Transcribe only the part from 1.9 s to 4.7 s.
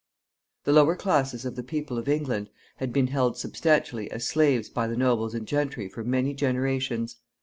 of England had been held substantially as slaves